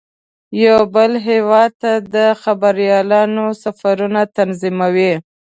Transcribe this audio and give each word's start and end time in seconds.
یو 0.65 0.81
بل 0.95 1.11
هیواد 1.29 1.71
ته 1.81 1.91
د 2.15 2.17
خبریالانو 2.41 3.45
سفرونه 3.63 4.21
تنظیموي. 4.37 5.13